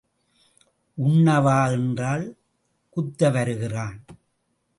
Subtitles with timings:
[0.97, 2.25] உண்ண வா என்றால்
[2.89, 4.05] குத்த வருகிறான்.